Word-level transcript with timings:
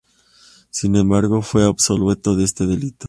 Sin 0.71 0.95
embargo, 0.95 1.43
fue 1.43 1.63
absuelto 1.63 2.35
de 2.35 2.43
este 2.45 2.65
delito. 2.65 2.97